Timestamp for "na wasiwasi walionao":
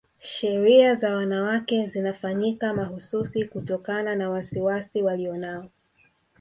4.15-5.69